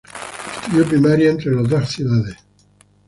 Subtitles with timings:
[0.57, 2.35] Estudio primario entre las dos ciudades.